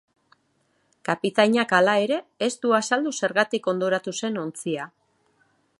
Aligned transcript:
Kapitainak, 1.09 1.75
hala 1.79 1.95
ere, 2.07 2.17
ez 2.49 2.51
du 2.65 2.73
azaldu 2.81 3.15
zergatik 3.23 3.73
hondoratu 3.75 4.17
zen 4.23 4.41
ontzia. 4.47 4.89